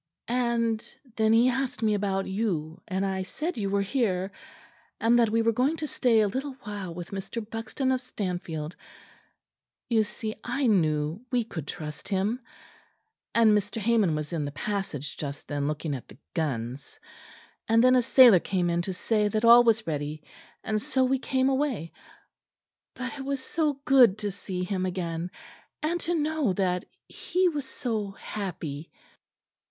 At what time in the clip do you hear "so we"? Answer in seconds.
20.81-21.19